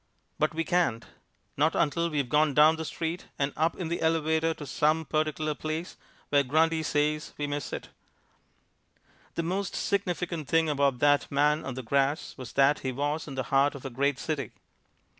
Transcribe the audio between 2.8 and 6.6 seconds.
street and up in the elevator to some particular place where